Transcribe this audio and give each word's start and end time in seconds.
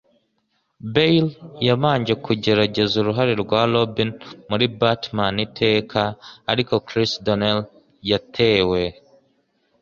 Bale 0.93 1.19
yabanje 1.67 2.13
kugerageza 2.25 2.93
uruhare 3.01 3.33
rwa 3.43 3.61
Robin 3.73 4.09
muri 4.49 4.65
Batman 4.79 5.35
Iteka, 5.47 6.01
ariko 6.51 6.73
Chris 6.87 7.11
O'Donnell 7.19 7.59
yatewe. 8.09 8.83